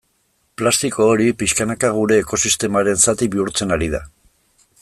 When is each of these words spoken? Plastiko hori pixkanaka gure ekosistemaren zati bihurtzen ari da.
Plastiko 0.61 1.05
hori 1.15 1.27
pixkanaka 1.41 1.93
gure 1.99 2.19
ekosistemaren 2.23 3.01
zati 3.07 3.33
bihurtzen 3.37 3.77
ari 3.77 3.95
da. 3.97 4.07